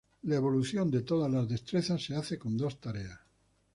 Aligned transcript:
La 0.23 0.35
evaluación 0.37 0.89
de 0.89 1.03
todas 1.03 1.31
las 1.31 1.47
destrezas 1.47 2.03
se 2.03 2.15
hace 2.15 2.39
con 2.39 2.57
dos 2.57 2.79
tareas. 2.81 3.19